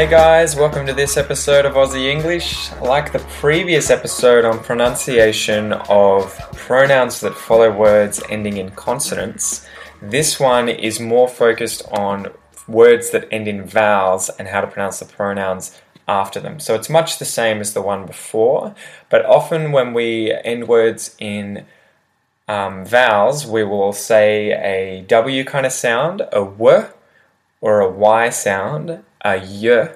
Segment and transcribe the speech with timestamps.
[0.00, 2.72] Hey guys, welcome to this episode of Aussie English.
[2.80, 9.66] Like the previous episode on pronunciation of pronouns that follow words ending in consonants,
[10.00, 12.28] this one is more focused on
[12.66, 15.78] words that end in vowels and how to pronounce the pronouns
[16.08, 16.60] after them.
[16.60, 18.74] So it's much the same as the one before,
[19.10, 21.66] but often when we end words in
[22.48, 26.94] um, vowels, we will say a W kind of sound, a W,
[27.60, 29.88] or a Y sound, a y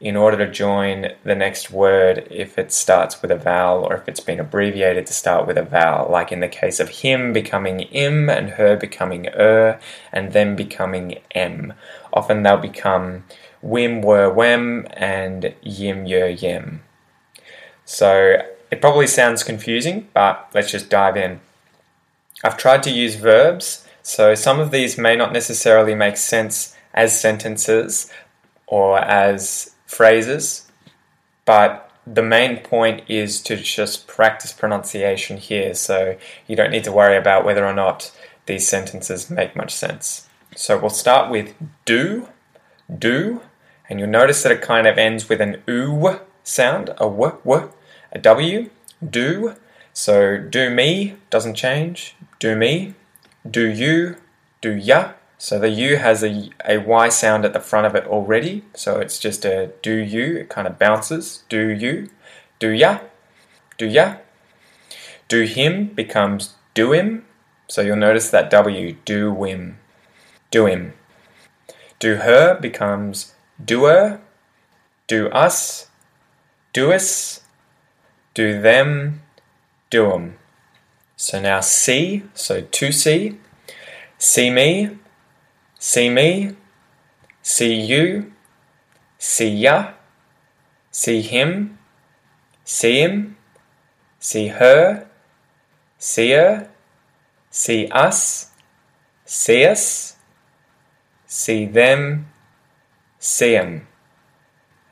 [0.00, 4.08] in order to join the next word if it starts with a vowel or if
[4.08, 7.80] it's been abbreviated to start with a vowel, like in the case of him becoming
[7.80, 9.78] im and her becoming er
[10.10, 11.74] and them becoming m.
[12.14, 13.24] Often they'll become
[13.62, 16.80] wim, were, wem and yim, yer, yem.
[17.84, 21.40] So it probably sounds confusing, but let's just dive in.
[22.42, 27.18] I've tried to use verbs, so some of these may not necessarily make sense as
[27.20, 28.10] sentences,
[28.66, 30.70] or as phrases,
[31.44, 36.16] but the main point is to just practice pronunciation here so
[36.46, 38.12] you don't need to worry about whether or not
[38.46, 40.28] these sentences make much sense.
[40.56, 42.28] So we'll start with do,
[42.96, 43.42] do,
[43.88, 47.72] and you'll notice that it kind of ends with an oo sound, a w, w,
[48.12, 48.70] a w,
[49.08, 49.54] do.
[49.92, 52.94] So do me doesn't change, do me,
[53.48, 54.16] do you,
[54.60, 58.06] do ya, so the U has a, a Y sound at the front of it
[58.06, 58.62] already.
[58.74, 61.44] So it's just a do you, it kind of bounces.
[61.48, 62.10] Do you,
[62.58, 62.98] do ya,
[63.78, 64.16] do ya.
[65.28, 67.24] Do him becomes do him.
[67.68, 69.78] So you'll notice that W, do him,
[70.50, 70.92] do him.
[71.98, 73.32] Do her becomes
[73.64, 74.20] do her,
[75.06, 75.88] do us,
[76.74, 77.40] do us,
[78.34, 79.22] do them,
[79.88, 80.36] do them.
[81.16, 83.38] So now C, so to see,
[84.18, 84.99] see me,
[85.82, 86.56] See me,
[87.40, 88.32] see you,
[89.16, 89.92] see ya,
[90.90, 91.78] see him,
[92.64, 93.38] see him,
[94.18, 95.08] see her,
[95.96, 96.68] see her,
[97.48, 98.50] see us,
[99.24, 100.16] see us,
[101.24, 102.26] see them,
[103.18, 103.88] see em.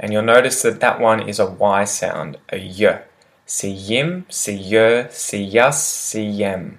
[0.00, 3.02] And you'll notice that that one is a Y sound, a y.
[3.44, 6.78] See yim, see yer, see yus, see yem.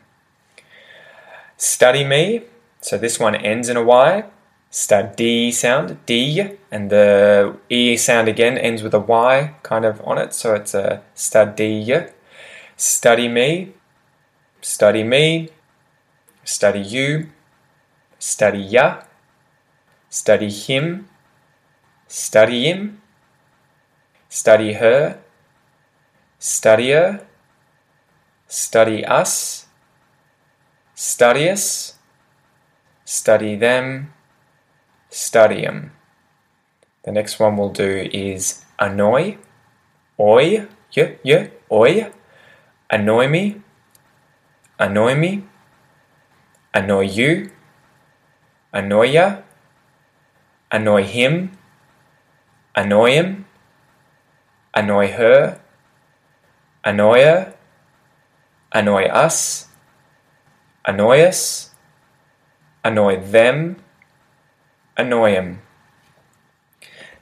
[1.58, 2.46] Study me,
[2.82, 4.24] so this one ends in a Y.
[4.72, 10.20] Study sound, D, and the E sound again ends with a Y kind of on
[10.20, 10.34] it.
[10.34, 11.92] So it's a study.
[12.78, 13.74] Study me,
[14.62, 15.50] study me,
[16.44, 17.30] study you,
[18.20, 19.02] study ya,
[20.10, 21.10] study him,
[22.08, 23.02] study him,
[24.30, 25.20] study her,
[26.38, 27.28] study her,
[28.48, 29.66] study us,
[30.96, 31.99] study us
[33.10, 34.14] study them,
[35.10, 35.92] study them.
[37.02, 39.40] The next one we'll do is annoy,
[40.20, 42.14] oi, yeah, yeah, oi,
[42.88, 43.62] annoy me,
[44.78, 45.44] annoy me,
[46.72, 47.50] annoy you,
[48.72, 49.42] annoy ya,
[50.70, 51.58] annoy him,
[52.76, 53.46] annoy him,
[54.76, 55.60] annoy her,
[56.86, 57.54] annoy her,
[58.72, 59.66] annoy us,
[60.86, 61.69] annoy us
[62.84, 63.78] annoy them,
[64.98, 65.62] annoy them.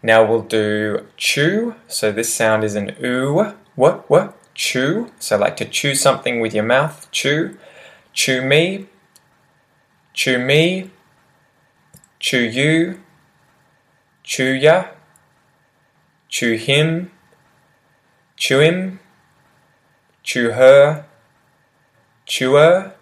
[0.01, 1.75] Now we'll do chew.
[1.87, 3.33] So this sound is an oo,
[3.75, 5.11] what, what, chew.
[5.19, 7.57] So like to chew something with your mouth, chew.
[8.13, 8.87] Chew me,
[10.13, 10.89] chew me,
[12.19, 12.99] chew you,
[14.23, 14.85] chew ya,
[16.27, 17.11] chew him,
[18.35, 18.99] chew him,
[20.23, 21.05] chew her,
[22.25, 22.95] chew her,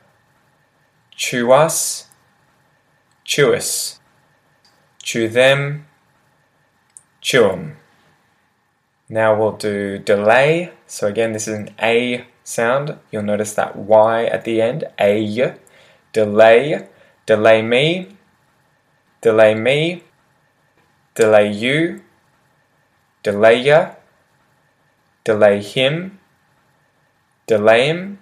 [1.16, 2.05] chew us,
[3.26, 4.00] chew us,
[5.02, 5.88] chew them,
[7.20, 7.78] chew 'em.
[9.10, 10.72] Now we'll do delay.
[10.88, 12.98] So again, this is an A sound.
[13.12, 14.86] You'll notice that Y at the end.
[15.00, 15.56] A.
[16.14, 16.88] Delay.
[17.26, 18.16] Delay me.
[19.22, 20.04] Delay me.
[21.14, 22.02] Delay you.
[23.22, 23.96] Delay ya.
[25.24, 26.20] Delay him.
[27.48, 28.20] Delay him.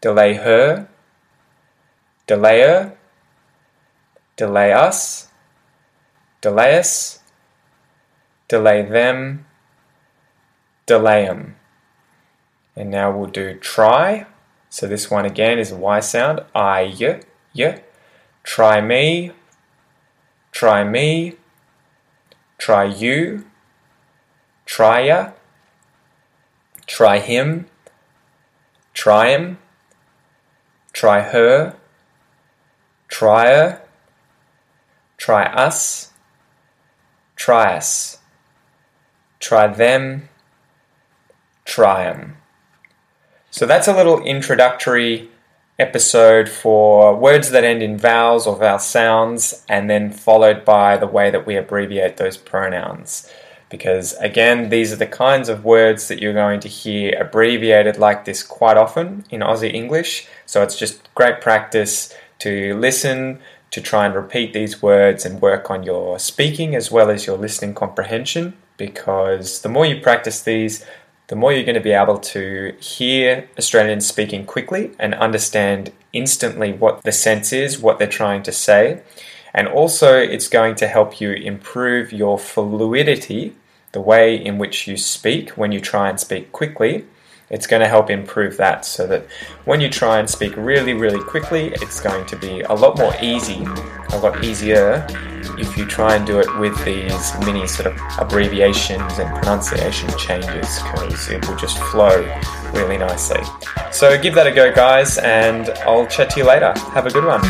[0.00, 0.88] Delay her.
[2.26, 2.96] Delay her
[4.42, 5.28] delay us,
[6.40, 7.20] delay us,
[8.48, 9.46] delay them,
[10.84, 11.54] delay them.
[12.74, 14.26] And now we'll do try.
[14.68, 16.40] So this one again is a Y sound.
[16.56, 17.20] I, y,
[17.54, 17.82] y.
[18.42, 19.30] Try me,
[20.50, 21.36] try me,
[22.58, 23.44] try you,
[24.66, 25.34] try ya,
[26.88, 27.66] try him,
[28.92, 29.58] try him,
[30.92, 31.76] try her,
[33.08, 33.81] try her,
[35.22, 36.10] try us,
[37.36, 38.18] try us,
[39.38, 40.28] try them,
[41.64, 42.36] try them.
[43.48, 45.30] So that's a little introductory
[45.78, 51.06] episode for words that end in vowels or vowel sounds, and then followed by the
[51.06, 53.30] way that we abbreviate those pronouns.
[53.70, 58.24] Because again, these are the kinds of words that you're going to hear abbreviated like
[58.24, 60.26] this quite often in Aussie English.
[60.46, 63.38] So it's just great practice to listen,
[63.72, 67.36] to try and repeat these words and work on your speaking as well as your
[67.36, 68.54] listening comprehension.
[68.76, 70.84] Because the more you practice these,
[71.28, 76.72] the more you're going to be able to hear Australians speaking quickly and understand instantly
[76.72, 79.02] what the sense is, what they're trying to say.
[79.54, 83.54] And also, it's going to help you improve your fluidity,
[83.92, 87.06] the way in which you speak when you try and speak quickly.
[87.52, 89.26] It's going to help improve that so that
[89.66, 93.14] when you try and speak really, really quickly, it's going to be a lot more
[93.22, 93.62] easy,
[94.12, 95.06] a lot easier
[95.58, 100.82] if you try and do it with these mini sort of abbreviations and pronunciation changes
[100.82, 102.22] because it will just flow
[102.72, 103.42] really nicely.
[103.92, 106.72] So give that a go, guys, and I'll chat to you later.
[106.92, 107.42] Have a good one.